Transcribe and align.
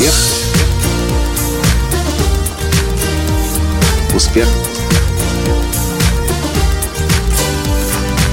Успех. 0.00 0.14
Успех. 4.14 4.48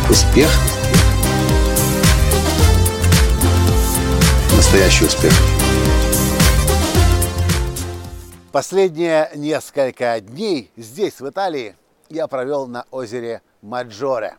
Успех. 0.09 0.50
Настоящий 4.55 5.05
успех. 5.05 5.33
Последние 8.54 9.29
несколько 9.36 10.21
дней 10.21 10.71
здесь, 10.77 11.20
в 11.20 11.27
Италии, 11.27 11.75
я 12.07 12.27
провел 12.27 12.68
на 12.68 12.86
озере 12.91 13.41
Маджоре, 13.61 14.38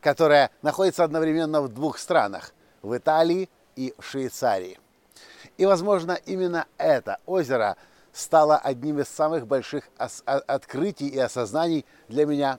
которое 0.00 0.50
находится 0.62 1.04
одновременно 1.04 1.62
в 1.62 1.68
двух 1.68 1.98
странах– 1.98 2.52
в 2.82 2.96
Италии 2.96 3.48
и 3.76 3.94
в 3.96 4.04
Швейцарии. 4.04 4.81
И, 5.62 5.64
возможно, 5.64 6.18
именно 6.26 6.66
это 6.76 7.20
озеро 7.24 7.76
стало 8.12 8.56
одним 8.56 8.98
из 8.98 9.06
самых 9.06 9.46
больших 9.46 9.84
открытий 9.96 11.06
и 11.06 11.20
осознаний 11.20 11.86
для 12.08 12.26
меня 12.26 12.58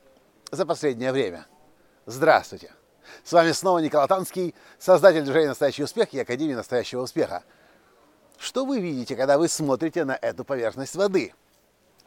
за 0.52 0.66
последнее 0.66 1.12
время. 1.12 1.46
Здравствуйте! 2.06 2.72
С 3.26 3.34
вами 3.34 3.52
снова 3.52 3.80
Николай 3.80 4.08
Танский, 4.08 4.56
создатель 4.80 5.24
движения 5.24 5.50
«Настоящий 5.50 5.84
успех» 5.84 6.14
и 6.14 6.20
Академии 6.22 6.54
настоящего 6.54 7.02
успеха. 7.02 7.44
Что 8.38 8.64
вы 8.64 8.80
видите, 8.80 9.18
когда 9.18 9.38
вы 9.38 9.50
смотрите 9.50 10.06
на 10.06 10.18
эту 10.22 10.46
поверхность 10.46 10.96
воды? 10.96 11.34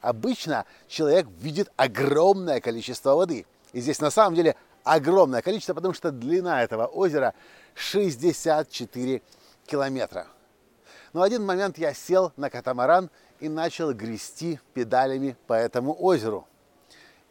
Обычно 0.00 0.64
человек 0.88 1.27
видит 1.41 1.70
огромное 1.77 2.62
количество 2.62 3.14
воды. 3.14 3.44
И 3.74 3.83
здесь 3.83 4.00
на 4.00 4.10
самом 4.10 4.34
деле 4.34 4.56
огромное 4.83 5.42
количество, 5.42 5.74
потому 5.74 5.92
что 5.92 6.10
длина 6.10 6.62
этого 6.62 6.86
озера 6.86 7.34
64 7.74 9.20
километра. 9.67 10.28
Но 11.17 11.22
один 11.22 11.47
момент 11.47 11.78
я 11.78 11.95
сел 11.95 12.34
на 12.36 12.50
катамаран 12.50 13.09
и 13.41 13.48
начал 13.48 13.95
грести 13.95 14.61
педалями 14.75 15.34
по 15.47 15.55
этому 15.55 15.97
озеру. 15.98 16.47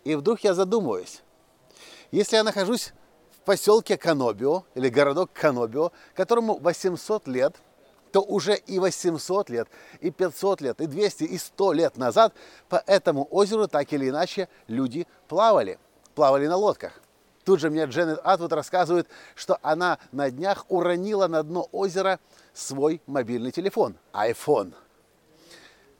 И 0.04 0.16
вдруг 0.16 0.40
я 0.40 0.56
задумываюсь, 0.56 1.22
если 2.10 2.36
я 2.36 2.44
нахожусь 2.44 2.94
в 3.30 3.46
поселке 3.46 3.96
Канобио, 3.96 4.64
или 4.74 4.90
городок 4.90 5.30
Канобио, 5.34 5.92
которому 6.16 6.58
800 6.58 7.28
лет, 7.28 7.58
то 8.12 8.22
уже 8.22 8.56
и 8.56 8.80
800 8.80 9.52
лет, 9.52 9.68
и 10.00 10.10
500 10.10 10.62
лет, 10.62 10.82
и 10.82 10.88
200, 10.88 11.24
и 11.26 11.38
100 11.38 11.74
лет 11.74 11.96
назад 11.96 12.34
по 12.70 12.82
этому 12.88 13.28
озеру 13.30 13.68
так 13.68 13.94
или 13.94 14.10
иначе 14.10 14.50
люди 14.68 15.06
плавали, 15.28 15.78
плавали 16.16 16.48
на 16.48 16.56
лодках. 16.56 17.00
Тут 17.46 17.60
же 17.60 17.70
мне 17.70 17.86
Дженнет 17.86 18.20
Атвуд 18.24 18.52
рассказывает, 18.54 19.08
что 19.36 19.60
она 19.62 20.00
на 20.12 20.32
днях 20.32 20.66
уронила 20.68 21.28
на 21.28 21.44
дно 21.44 21.70
озера 21.72 22.20
свой 22.56 23.02
мобильный 23.06 23.52
телефон, 23.52 23.96
iPhone. 24.14 24.74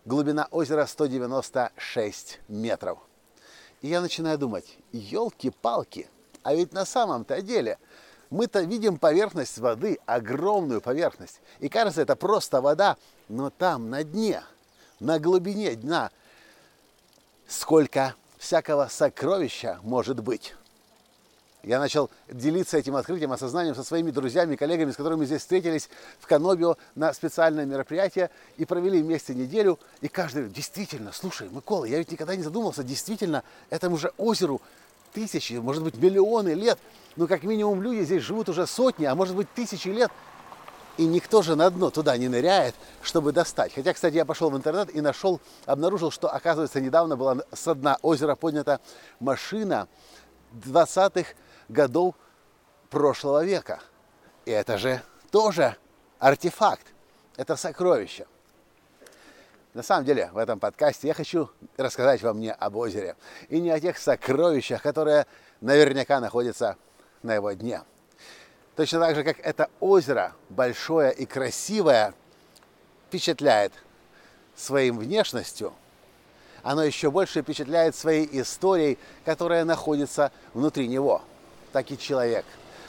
Глубина 0.06 0.48
озера 0.50 0.88
196 0.88 2.40
метров. 2.48 2.98
И 3.82 3.88
я 3.88 4.02
начинаю 4.02 4.40
думать, 4.40 4.78
елки-палки, 4.92 6.10
а 6.42 6.56
ведь 6.56 6.74
на 6.74 6.84
самом-то 6.84 7.40
деле 7.44 7.78
мы-то 8.32 8.62
видим 8.62 8.98
поверхность 8.98 9.60
воды, 9.60 10.00
огромную 10.08 10.82
поверхность. 10.82 11.42
И 11.60 11.70
кажется, 11.70 12.02
это 12.02 12.16
просто 12.16 12.60
вода, 12.60 12.98
но 13.30 13.52
там, 13.52 13.92
на 13.92 14.04
дне, 14.04 14.44
на 15.00 15.20
глубине 15.20 15.76
дна, 15.76 16.10
сколько 17.48 18.16
всякого 18.40 18.88
сокровища 18.88 19.80
может 19.84 20.22
быть. 20.22 20.56
Я 21.66 21.80
начал 21.80 22.12
делиться 22.30 22.78
этим 22.78 22.96
открытием, 22.96 23.32
осознанием 23.32 23.74
со 23.74 23.84
своими 23.84 24.12
друзьями, 24.12 24.56
коллегами, 24.56 24.92
с 24.92 24.96
которыми 24.96 25.26
здесь 25.26 25.42
встретились 25.42 25.90
в 26.20 26.28
Канобио 26.28 26.78
на 26.94 27.12
специальное 27.12 27.66
мероприятие 27.66 28.30
и 28.58 28.66
провели 28.66 29.02
вместе 29.02 29.34
неделю. 29.34 29.80
И 30.02 30.08
каждый 30.08 30.44
говорит, 30.44 30.56
действительно, 30.56 31.12
слушай, 31.12 31.50
Микола, 31.50 31.86
я 31.86 31.98
ведь 31.98 32.12
никогда 32.12 32.36
не 32.36 32.44
задумался, 32.44 32.84
действительно, 32.84 33.44
этому 33.72 33.98
же 33.98 34.14
озеру 34.18 34.62
тысячи, 35.12 35.54
может 35.54 35.84
быть, 35.84 35.96
миллионы 35.96 36.50
лет. 36.50 36.78
Ну, 37.16 37.28
как 37.28 37.42
минимум, 37.42 37.82
люди 37.82 38.04
здесь 38.04 38.22
живут 38.22 38.48
уже 38.48 38.68
сотни, 38.68 39.06
а 39.06 39.16
может 39.16 39.36
быть, 39.36 39.52
тысячи 39.56 39.88
лет. 39.88 40.12
И 40.98 41.06
никто 41.08 41.42
же 41.42 41.56
на 41.56 41.68
дно 41.72 41.90
туда 41.90 42.16
не 42.16 42.28
ныряет, 42.28 42.76
чтобы 43.02 43.32
достать. 43.32 43.74
Хотя, 43.74 43.92
кстати, 43.94 44.14
я 44.14 44.26
пошел 44.26 44.52
в 44.52 44.56
интернет 44.56 44.94
и 44.94 45.02
нашел, 45.02 45.42
обнаружил, 45.66 46.12
что, 46.12 46.30
оказывается, 46.30 46.80
недавно 46.80 47.18
была 47.18 47.38
с 47.52 47.74
дна 47.74 47.98
озера 48.04 48.36
поднята 48.36 48.80
машина 49.20 49.88
20-х 50.54 51.34
годов 51.70 52.16
прошлого 52.90 53.44
века. 53.44 53.80
И 54.46 54.52
это 54.52 54.78
же 54.78 55.02
тоже 55.32 55.76
артефакт, 56.20 56.86
это 57.36 57.56
сокровище. 57.56 58.26
На 59.74 59.84
самом 59.84 60.06
деле, 60.06 60.30
в 60.32 60.38
этом 60.38 60.60
подкасте 60.60 61.08
я 61.08 61.14
хочу 61.14 61.50
рассказать 61.76 62.22
вам 62.22 62.40
не 62.40 62.54
об 62.54 62.78
озере 62.78 63.18
и 63.50 63.60
не 63.60 63.70
о 63.72 63.80
тех 63.80 63.98
сокровищах, 63.98 64.82
которые 64.82 65.26
наверняка 65.60 66.22
находятся 66.22 66.78
на 67.24 67.36
его 67.36 67.52
дне. 67.52 67.82
Точно 68.78 69.00
так 69.00 69.16
же, 69.16 69.24
как 69.24 69.40
это 69.40 69.70
озеро, 69.82 70.34
большое 70.50 71.14
и 71.14 71.26
красивое, 71.26 72.14
впечатляет 73.08 73.74
своим 74.56 74.98
внешностью, 74.98 75.74
оно 76.64 76.84
еще 76.84 77.12
больше 77.12 77.42
впечатляет 77.42 77.96
своей 77.96 78.28
историей, 78.42 78.98
которая 79.26 79.66
находится 79.66 80.32
внутри 80.54 80.88
него– 80.88 81.22
так 81.76 81.92
и 81.92 81.98
человек. 81.98 82.46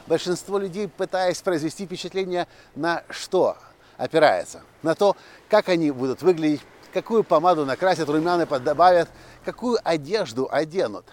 Большинство 0.06 0.58
людей, 0.58 0.86
пытаясь 0.86 1.42
произвести 1.42 1.86
впечатление 1.86 2.46
на 2.76 3.02
что 3.10 3.56
опирается? 3.96 4.62
На 4.84 4.94
то, 4.94 5.16
как 5.48 5.68
они 5.68 5.90
будут 5.90 6.22
выглядеть, 6.22 6.60
какую 6.92 7.24
помаду 7.24 7.66
накрасят, 7.66 8.08
румяна 8.08 8.46
добавят, 8.46 9.08
какую 9.44 9.80
одежду 9.82 10.48
оденут, 10.48 11.04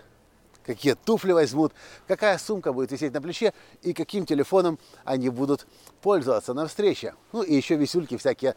какие 0.64 0.94
туфли 0.94 1.32
возьмут, 1.32 1.74
какая 2.08 2.38
сумка 2.38 2.74
будет 2.74 2.92
висеть 2.92 3.12
на 3.12 3.24
плече 3.24 3.56
и 3.82 3.94
каким 3.94 4.28
телефоном 4.28 4.78
они 5.04 5.30
будут 5.30 5.66
пользоваться 6.04 6.54
на 6.54 6.68
встрече. 6.68 7.16
Ну 7.32 7.42
и 7.42 7.56
еще 7.56 7.76
висюльки 7.76 8.18
всякие 8.18 8.56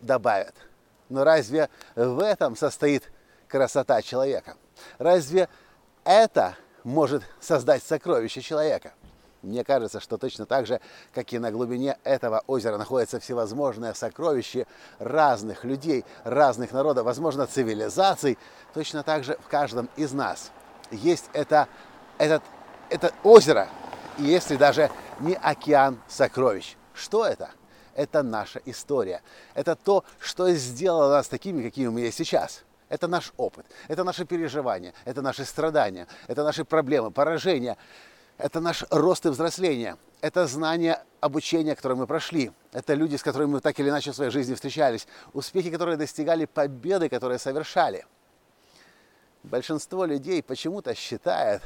добавят. 0.00 0.54
Но 1.08 1.24
разве 1.24 1.68
в 1.96 2.20
этом 2.20 2.54
состоит 2.54 3.10
красота 3.48 4.02
человека? 4.02 4.54
Разве 4.98 5.48
это 6.04 6.56
может 6.84 7.22
создать 7.40 7.82
сокровище 7.82 8.40
человека. 8.40 8.92
Мне 9.42 9.64
кажется, 9.64 9.98
что 10.00 10.18
точно 10.18 10.46
так 10.46 10.66
же, 10.66 10.80
как 11.12 11.32
и 11.32 11.38
на 11.38 11.50
глубине 11.50 11.98
этого 12.04 12.44
озера 12.46 12.78
находятся 12.78 13.18
всевозможные 13.18 13.92
сокровища 13.92 14.66
разных 15.00 15.64
людей, 15.64 16.04
разных 16.22 16.70
народов, 16.70 17.04
возможно, 17.04 17.46
цивилизаций, 17.46 18.38
точно 18.72 19.02
так 19.02 19.24
же 19.24 19.36
в 19.44 19.48
каждом 19.48 19.88
из 19.96 20.12
нас 20.12 20.52
есть 20.92 21.28
это, 21.32 21.66
этот, 22.18 22.42
это 22.88 23.12
озеро, 23.24 23.68
и 24.18 24.24
если 24.24 24.56
даже 24.56 24.90
не 25.18 25.34
океан 25.34 25.98
сокровищ. 26.08 26.76
Что 26.94 27.26
это? 27.26 27.50
Это 27.94 28.22
наша 28.22 28.60
история. 28.64 29.22
Это 29.54 29.74
то, 29.74 30.04
что 30.20 30.50
сделало 30.52 31.10
нас 31.10 31.28
такими, 31.28 31.62
какими 31.62 31.88
мы 31.88 32.00
есть 32.00 32.18
сейчас– 32.18 32.62
это 32.92 33.08
наш 33.08 33.32
опыт, 33.38 33.64
это 33.88 34.04
наши 34.04 34.26
переживания, 34.26 34.92
это 35.06 35.22
наши 35.22 35.46
страдания, 35.46 36.06
это 36.26 36.44
наши 36.44 36.62
проблемы, 36.62 37.10
поражения, 37.10 37.78
это 38.36 38.60
наш 38.60 38.84
рост 38.90 39.24
и 39.24 39.30
взросление, 39.30 39.96
это 40.20 40.46
знание 40.46 41.02
обучения, 41.20 41.74
которое 41.74 41.94
мы 41.94 42.06
прошли, 42.06 42.52
это 42.70 42.92
люди, 42.92 43.16
с 43.16 43.22
которыми 43.22 43.52
мы 43.52 43.60
так 43.60 43.80
или 43.80 43.88
иначе 43.88 44.12
в 44.12 44.14
своей 44.14 44.30
жизни 44.30 44.52
встречались, 44.52 45.08
успехи, 45.32 45.70
которые 45.70 45.96
достигали, 45.96 46.44
победы, 46.44 47.08
которые 47.08 47.38
совершали. 47.38 48.04
Большинство 49.42 50.04
людей 50.04 50.42
почему-то 50.42 50.94
считает, 50.94 51.62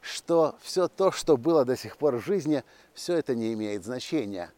что 0.00 0.56
все 0.62 0.88
то, 0.88 1.12
что 1.12 1.36
было 1.36 1.64
до 1.64 1.76
сих 1.76 1.96
пор 1.96 2.16
в 2.16 2.24
жизни, 2.26 2.64
все 2.92 3.16
это 3.16 3.36
не 3.36 3.52
имеет 3.52 3.84
значения. 3.84 4.50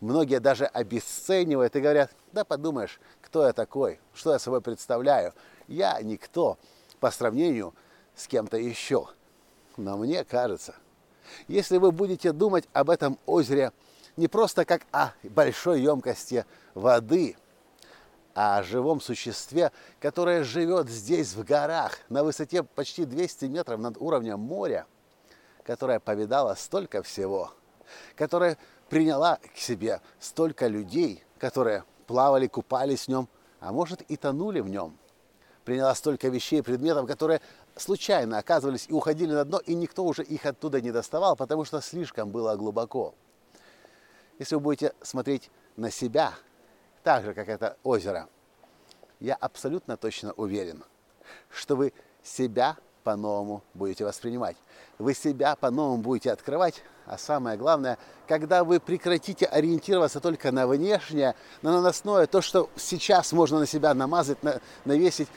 Многие 0.00 0.38
даже 0.38 0.66
обесценивают 0.66 1.74
и 1.74 1.80
говорят, 1.80 2.10
да 2.32 2.44
подумаешь, 2.44 3.00
кто 3.20 3.46
я 3.46 3.52
такой, 3.52 3.98
что 4.14 4.32
я 4.32 4.38
собой 4.38 4.60
представляю. 4.60 5.34
Я 5.66 6.00
никто 6.02 6.56
по 7.00 7.10
сравнению 7.10 7.74
с 8.14 8.28
кем-то 8.28 8.56
еще. 8.56 9.08
Но 9.76 9.96
мне 9.96 10.24
кажется, 10.24 10.74
если 11.48 11.78
вы 11.78 11.92
будете 11.92 12.32
думать 12.32 12.68
об 12.72 12.90
этом 12.90 13.18
озере 13.26 13.72
не 14.16 14.28
просто 14.28 14.64
как 14.64 14.82
о 14.92 15.12
большой 15.22 15.82
емкости 15.82 16.44
воды, 16.74 17.36
а 18.34 18.58
о 18.58 18.62
живом 18.62 19.00
существе, 19.00 19.72
которое 20.00 20.44
живет 20.44 20.88
здесь 20.88 21.34
в 21.34 21.44
горах 21.44 21.98
на 22.08 22.22
высоте 22.22 22.62
почти 22.62 23.04
200 23.04 23.46
метров 23.46 23.80
над 23.80 23.96
уровнем 23.98 24.38
моря, 24.38 24.86
которое 25.64 25.98
повидало 25.98 26.54
столько 26.54 27.02
всего, 27.02 27.52
которое 28.14 28.56
приняла 28.88 29.38
к 29.54 29.58
себе 29.58 30.00
столько 30.18 30.66
людей, 30.66 31.24
которые 31.38 31.84
плавали, 32.06 32.46
купались 32.46 33.04
в 33.04 33.08
нем, 33.08 33.28
а 33.60 33.72
может 33.72 34.02
и 34.02 34.16
тонули 34.16 34.60
в 34.60 34.68
нем. 34.68 34.96
Приняла 35.64 35.94
столько 35.94 36.28
вещей, 36.28 36.62
предметов, 36.62 37.06
которые 37.06 37.40
случайно 37.76 38.38
оказывались 38.38 38.86
и 38.88 38.92
уходили 38.92 39.32
на 39.32 39.44
дно, 39.44 39.58
и 39.58 39.74
никто 39.74 40.04
уже 40.04 40.22
их 40.22 40.46
оттуда 40.46 40.80
не 40.80 40.90
доставал, 40.90 41.36
потому 41.36 41.64
что 41.64 41.80
слишком 41.80 42.30
было 42.30 42.56
глубоко. 42.56 43.14
Если 44.38 44.54
вы 44.54 44.60
будете 44.60 44.94
смотреть 45.02 45.50
на 45.76 45.90
себя, 45.90 46.32
так 47.02 47.24
же, 47.24 47.34
как 47.34 47.48
это 47.48 47.76
озеро, 47.82 48.28
я 49.20 49.34
абсолютно 49.34 49.96
точно 49.96 50.32
уверен, 50.32 50.84
что 51.50 51.76
вы 51.76 51.92
себя 52.22 52.76
по-новому 53.04 53.62
будете 53.74 54.04
воспринимать. 54.04 54.56
Вы 54.98 55.14
себя 55.14 55.56
по-новому 55.56 55.98
будете 55.98 56.30
открывать, 56.30 56.82
а 57.08 57.16
самое 57.16 57.56
главное, 57.56 57.96
когда 58.26 58.64
вы 58.64 58.80
прекратите 58.80 59.46
ориентироваться 59.46 60.20
только 60.20 60.52
на 60.52 60.66
внешнее, 60.66 61.34
на 61.62 61.72
наносное, 61.72 62.26
то, 62.26 62.42
что 62.42 62.68
сейчас 62.76 63.32
можно 63.32 63.58
на 63.58 63.66
себя 63.66 63.94
намазать, 63.94 64.42
на, 64.42 64.60
навесить, 64.84 65.28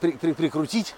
при, 0.00 0.12
при, 0.12 0.32
прикрутить, 0.32 0.94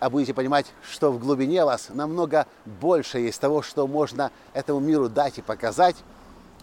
а 0.00 0.10
будете 0.10 0.34
понимать, 0.34 0.66
что 0.82 1.10
в 1.10 1.18
глубине 1.18 1.64
вас 1.64 1.88
намного 1.88 2.46
больше 2.66 3.20
есть 3.20 3.40
того, 3.40 3.62
что 3.62 3.86
можно 3.86 4.30
этому 4.52 4.80
миру 4.80 5.08
дать 5.08 5.38
и 5.38 5.42
показать, 5.42 5.96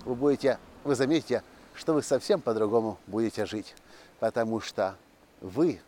вы 0.05 0.13
будете, 0.13 0.59
вы 0.83 0.93
заметите, 0.93 1.41
что 1.73 1.93
вы 1.93 2.03
совсем 2.03 2.39
по-другому 2.39 2.99
будете 3.07 3.47
жить, 3.47 3.73
потому 4.19 4.61
что 4.61 4.95
вы 5.41 5.81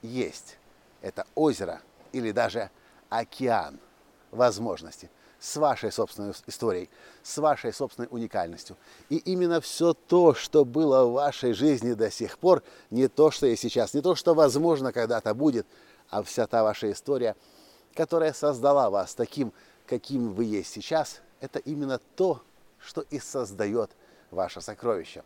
есть 0.00 0.58
это 1.02 1.26
озеро 1.34 1.80
или 2.12 2.30
даже 2.30 2.70
океан 3.08 3.80
возможностей 4.30 5.10
с 5.38 5.56
вашей 5.56 5.92
собственной 5.92 6.34
историей, 6.46 6.90
с 7.22 7.38
вашей 7.38 7.72
собственной 7.72 8.08
уникальностью. 8.10 8.76
И 9.08 9.16
именно 9.18 9.60
все 9.60 9.94
то, 9.94 10.34
что 10.34 10.64
было 10.64 11.04
в 11.04 11.12
вашей 11.12 11.52
жизни 11.52 11.92
до 11.92 12.10
сих 12.10 12.38
пор, 12.38 12.62
не 12.90 13.08
то, 13.08 13.30
что 13.30 13.46
есть 13.46 13.62
сейчас, 13.62 13.94
не 13.94 14.00
то, 14.00 14.14
что 14.14 14.34
возможно 14.34 14.92
когда-то 14.92 15.34
будет, 15.34 15.66
а 16.10 16.22
вся 16.22 16.46
та 16.46 16.62
ваша 16.62 16.90
история, 16.90 17.36
которая 17.94 18.32
создала 18.32 18.90
вас 18.90 19.14
таким, 19.14 19.52
каким 19.86 20.32
вы 20.32 20.44
есть 20.44 20.72
сейчас, 20.72 21.20
это 21.40 21.60
именно 21.60 22.00
то, 22.16 22.42
что 22.78 23.02
и 23.10 23.20
создает 23.20 23.90
ваше 24.30 24.60
сокровище 24.60 25.22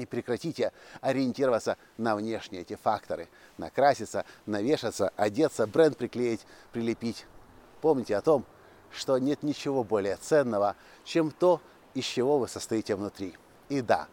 и 0.00 0.06
прекратите 0.06 0.72
ориентироваться 1.00 1.76
на 1.98 2.16
внешние 2.16 2.62
эти 2.62 2.74
факторы. 2.74 3.28
Накраситься, 3.58 4.24
навешаться, 4.46 5.12
одеться, 5.16 5.66
бренд 5.66 5.96
приклеить, 5.96 6.40
прилепить. 6.72 7.26
Помните 7.80 8.16
о 8.16 8.20
том, 8.20 8.44
что 8.90 9.18
нет 9.18 9.42
ничего 9.42 9.84
более 9.84 10.16
ценного, 10.16 10.76
чем 11.04 11.30
то, 11.30 11.60
из 11.94 12.04
чего 12.04 12.38
вы 12.38 12.48
состоите 12.48 12.94
внутри. 12.94 13.34
И 13.68 13.80
да, 13.80 14.08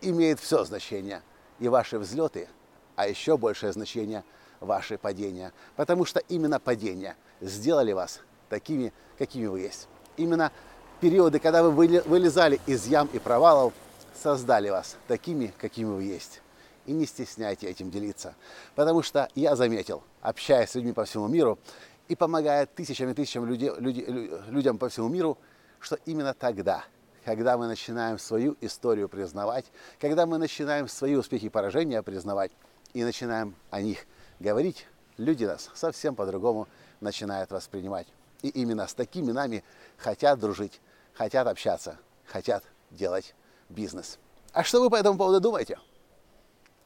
имеет 0.00 0.40
все 0.40 0.64
значение. 0.64 1.22
И 1.58 1.68
ваши 1.68 1.98
взлеты, 1.98 2.48
а 2.96 3.08
еще 3.08 3.36
большее 3.36 3.72
значение 3.72 4.24
ваши 4.60 4.98
падения. 4.98 5.52
Потому 5.76 6.04
что 6.04 6.20
именно 6.28 6.60
падения 6.60 7.16
сделали 7.40 7.92
вас 7.92 8.20
такими, 8.48 8.92
какими 9.18 9.46
вы 9.46 9.60
есть. 9.60 9.88
Именно 10.16 10.52
периоды, 11.00 11.38
когда 11.38 11.62
вы 11.62 11.70
вылезали 11.70 12.60
из 12.66 12.86
ям 12.86 13.08
и 13.12 13.18
провалов, 13.18 13.72
создали 14.14 14.70
вас 14.70 14.96
такими, 15.08 15.52
какими 15.58 15.88
вы 15.88 16.02
есть. 16.04 16.42
И 16.86 16.92
не 16.92 17.06
стесняйте 17.06 17.68
этим 17.68 17.90
делиться. 17.90 18.34
Потому 18.74 19.02
что 19.02 19.28
я 19.34 19.56
заметил, 19.56 20.02
общаясь 20.20 20.70
с 20.70 20.74
людьми 20.74 20.92
по 20.92 21.04
всему 21.04 21.26
миру 21.26 21.58
и 22.08 22.14
помогая 22.14 22.66
тысячам 22.66 23.10
и 23.10 23.14
тысячам 23.14 23.46
людей, 23.46 23.72
люди, 23.78 24.04
людям 24.48 24.78
по 24.78 24.88
всему 24.88 25.08
миру, 25.08 25.38
что 25.80 25.98
именно 26.06 26.34
тогда, 26.34 26.84
когда 27.24 27.56
мы 27.56 27.66
начинаем 27.66 28.18
свою 28.18 28.56
историю 28.60 29.08
признавать, 29.08 29.66
когда 30.00 30.26
мы 30.26 30.38
начинаем 30.38 30.88
свои 30.88 31.14
успехи 31.14 31.46
и 31.46 31.48
поражения 31.48 32.02
признавать 32.02 32.52
и 32.92 33.04
начинаем 33.04 33.54
о 33.70 33.80
них 33.80 34.06
говорить, 34.40 34.86
люди 35.16 35.44
нас 35.44 35.70
совсем 35.74 36.14
по-другому 36.14 36.68
начинают 37.00 37.50
воспринимать. 37.50 38.06
И 38.42 38.48
именно 38.48 38.86
с 38.86 38.94
такими 38.94 39.32
нами 39.32 39.64
хотят 39.96 40.38
дружить, 40.38 40.80
хотят 41.14 41.46
общаться, 41.46 41.98
хотят 42.26 42.62
делать 42.90 43.34
бизнес. 43.68 44.18
А 44.52 44.62
что 44.62 44.80
вы 44.80 44.90
по 44.90 44.96
этому 44.96 45.18
поводу 45.18 45.40
думаете? 45.40 45.78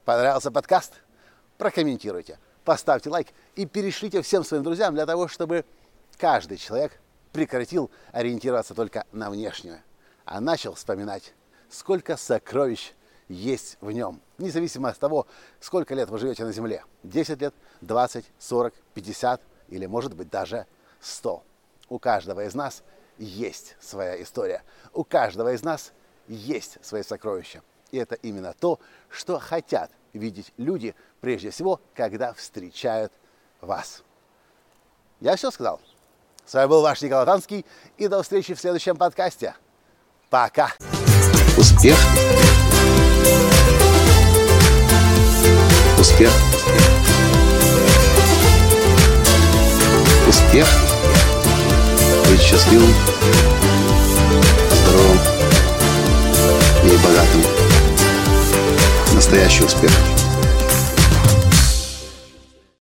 Понравился 0.05 0.51
подкаст? 0.51 0.95
Прокомментируйте, 1.59 2.39
поставьте 2.71 3.11
лайк 3.11 3.27
и 3.57 3.67
перешлите 3.67 4.23
всем 4.23 4.45
своим 4.45 4.63
друзьям 4.63 4.95
для 4.95 5.05
того, 5.05 5.27
чтобы 5.27 5.65
каждый 6.19 6.57
человек 6.57 7.01
прекратил 7.33 7.91
ориентироваться 8.13 8.75
только 8.75 9.07
на 9.11 9.29
внешнее, 9.29 9.83
а 10.25 10.41
начал 10.41 10.75
вспоминать, 10.75 11.35
сколько 11.69 12.17
сокровищ 12.17 12.93
есть 13.27 13.77
в 13.81 13.91
нем, 13.91 14.21
независимо 14.39 14.91
от 14.91 15.01
того, 15.01 15.27
сколько 15.59 15.97
лет 15.97 16.11
вы 16.11 16.19
живете 16.21 16.45
на 16.45 16.53
Земле. 16.53 16.85
10 17.03 17.41
лет, 17.41 17.55
20, 17.81 18.25
40, 18.39 18.73
50 18.95 19.43
или, 19.71 19.87
может 19.87 20.15
быть, 20.15 20.31
даже 20.31 20.65
100. 21.01 21.43
У 21.89 21.99
каждого 21.99 22.45
из 22.45 22.55
нас 22.55 22.85
есть 23.19 23.75
своя 23.81 24.23
история. 24.23 24.63
У 24.93 25.03
каждого 25.03 25.53
из 25.53 25.65
нас 25.65 25.91
есть 26.29 26.79
свои 26.85 27.03
сокровища. 27.03 27.65
И 27.91 27.99
это 27.99 28.15
именно 28.15 28.55
то, 28.61 28.79
что 29.09 29.41
хотят 29.41 29.91
видеть 30.13 30.53
люди, 30.57 30.95
прежде 31.21 31.51
всего, 31.51 31.81
когда 31.95 32.33
встречают 32.33 33.13
вас. 33.61 34.03
Я 35.21 35.37
все 35.37 35.51
сказал. 35.51 35.81
С 36.47 36.55
вами 36.55 36.69
был 36.69 36.83
ваш 36.83 37.01
Николай 37.03 37.27
Танский, 37.27 37.65
и 37.97 38.09
до 38.09 38.23
встречи 38.23 38.55
в 38.55 38.61
следующем 38.61 38.97
подкасте. 38.97 39.55
Пока! 40.31 40.73
Успех! 41.57 41.97
Успех! 45.99 46.31
Успех! 50.27 50.67
Быть 52.29 52.41
счастливым, 52.41 52.95
здоровым 54.73 55.19
и 56.85 56.97
богатым. 57.05 57.60
Настоящий 59.31 59.63
успех. 59.65 60.30